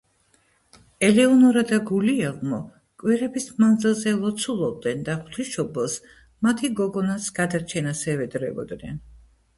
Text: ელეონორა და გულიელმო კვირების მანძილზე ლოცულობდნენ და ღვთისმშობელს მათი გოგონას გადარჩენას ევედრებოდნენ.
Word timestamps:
ელეონორა 1.07 1.61
და 1.71 1.77
გულიელმო 1.89 2.61
კვირების 3.03 3.45
მანძილზე 3.65 4.15
ლოცულობდნენ 4.23 5.05
და 5.11 5.19
ღვთისმშობელს 5.21 6.01
მათი 6.49 6.73
გოგონას 6.81 7.31
გადარჩენას 7.41 8.07
ევედრებოდნენ. 8.17 9.03